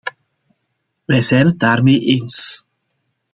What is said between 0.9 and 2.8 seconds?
Wij zijn het daarmee eens.